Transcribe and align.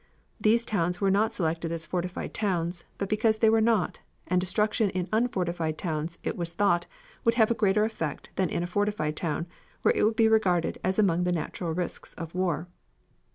These 0.39 0.65
towns 0.65 0.99
were 0.99 1.11
not 1.11 1.31
selected 1.31 1.71
as 1.71 1.85
fortified 1.85 2.33
towns, 2.33 2.85
but 2.97 3.07
because 3.07 3.37
they 3.37 3.51
were 3.51 3.61
not, 3.61 3.99
and 4.25 4.41
destruction 4.41 4.89
in 4.89 5.07
unfortified 5.13 5.77
towns 5.77 6.17
it 6.23 6.35
was 6.35 6.53
thought 6.53 6.87
would 7.23 7.35
have 7.35 7.51
a 7.51 7.53
greater 7.53 7.83
effect 7.85 8.31
than 8.35 8.49
in 8.49 8.63
a 8.63 8.65
fortified 8.65 9.15
town 9.15 9.45
where 9.83 9.93
it 9.95 10.01
would 10.03 10.15
be 10.15 10.27
regarded 10.27 10.79
as 10.83 10.97
among 10.97 11.23
the 11.23 11.31
natural 11.31 11.71
risks 11.75 12.15
of 12.15 12.33
war. 12.33 12.67